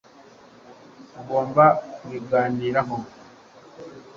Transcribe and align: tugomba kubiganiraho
tugomba 1.11 1.65
kubiganiraho 1.95 2.97